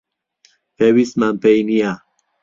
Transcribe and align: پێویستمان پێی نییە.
پێویستمان 0.77 1.35
پێی 1.43 1.61
نییە. 1.69 1.93